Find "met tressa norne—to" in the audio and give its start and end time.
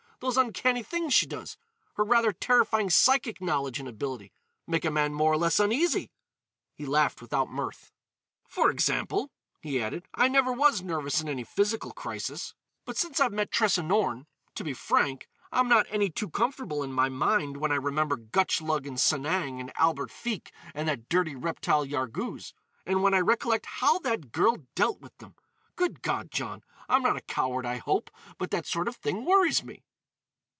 13.33-14.63